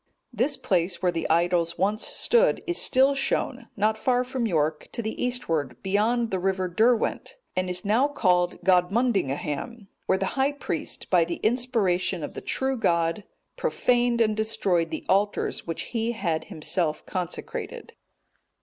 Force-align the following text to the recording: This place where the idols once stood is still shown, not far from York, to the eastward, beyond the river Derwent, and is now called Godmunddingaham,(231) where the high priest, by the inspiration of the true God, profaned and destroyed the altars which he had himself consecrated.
This 0.33 0.57
place 0.57 1.03
where 1.03 1.11
the 1.11 1.29
idols 1.29 1.77
once 1.77 2.07
stood 2.07 2.59
is 2.65 2.81
still 2.81 3.13
shown, 3.13 3.67
not 3.77 3.99
far 3.99 4.23
from 4.23 4.47
York, 4.47 4.89
to 4.93 5.01
the 5.03 5.23
eastward, 5.23 5.77
beyond 5.83 6.31
the 6.31 6.39
river 6.39 6.67
Derwent, 6.67 7.35
and 7.55 7.69
is 7.69 7.85
now 7.85 8.07
called 8.07 8.59
Godmunddingaham,(231) 8.63 9.87
where 10.07 10.17
the 10.17 10.25
high 10.25 10.53
priest, 10.53 11.07
by 11.11 11.23
the 11.23 11.39
inspiration 11.43 12.23
of 12.23 12.33
the 12.33 12.41
true 12.41 12.77
God, 12.77 13.25
profaned 13.57 14.21
and 14.21 14.35
destroyed 14.35 14.89
the 14.89 15.05
altars 15.07 15.67
which 15.67 15.83
he 15.93 16.13
had 16.13 16.45
himself 16.45 17.05
consecrated. 17.05 17.93